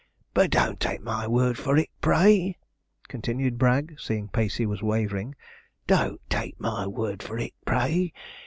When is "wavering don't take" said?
4.81-6.59